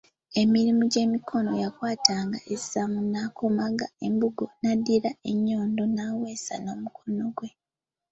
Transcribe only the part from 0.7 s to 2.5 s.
egy'emikono, yakwatanga